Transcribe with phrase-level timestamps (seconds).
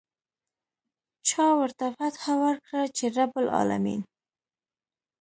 [1.29, 4.01] چا ورته فتحه ورکړه چې رب العلمين.